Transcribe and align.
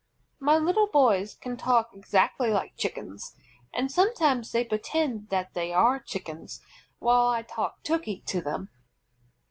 My 0.39 0.57
little 0.57 0.87
boys 0.87 1.35
can 1.35 1.57
talk 1.57 1.91
exactly 1.93 2.49
like 2.49 2.75
Chickens, 2.75 3.35
and 3.71 3.91
sometimes 3.91 4.51
they 4.51 4.63
pretend 4.65 5.29
that 5.29 5.53
they 5.53 5.71
are 5.73 5.99
Chickens, 5.99 6.59
while 6.97 7.27
I 7.27 7.43
talk 7.43 7.83
Turkey 7.83 8.23
to 8.25 8.41
them. 8.41 8.69